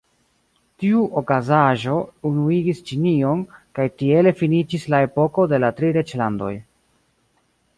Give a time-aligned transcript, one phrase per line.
[0.83, 1.97] Tiu okazaĵo
[2.29, 3.43] unuigis Ĉinion,
[3.81, 6.53] kaj tiele finiĝis la epoko de la Tri Reĝlandoj.